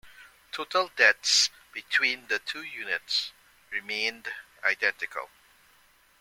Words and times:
Total 0.51 0.89
deaths 0.95 1.51
between 1.71 2.25
the 2.25 2.39
two 2.39 2.63
units 2.63 3.33
remained 3.69 4.33
identical. 4.63 5.29